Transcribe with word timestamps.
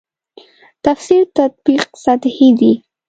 تفسیر 0.85 1.23
تطبیق 1.37 1.81
سطحې 2.03 2.49
دي. 2.59 2.73